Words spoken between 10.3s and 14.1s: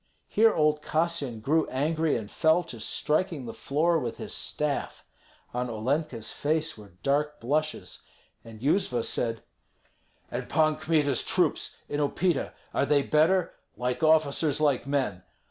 "And Pan Kmita's troops in Upita, are they better? Like